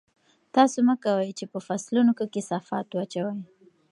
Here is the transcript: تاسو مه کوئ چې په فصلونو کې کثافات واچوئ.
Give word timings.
تاسو 0.55 0.77
مه 0.87 0.95
کوئ 1.03 1.29
چې 1.39 1.45
په 1.51 1.59
فصلونو 1.67 2.11
کې 2.17 2.25
کثافات 2.35 2.87
واچوئ. 2.91 3.37